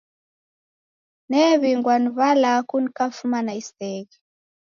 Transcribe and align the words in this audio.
New'ingwa 1.29 1.95
ni 2.01 2.09
w'alaku 2.17 2.75
nikafuma 2.83 3.39
na 3.45 3.53
iseghe 3.61 4.17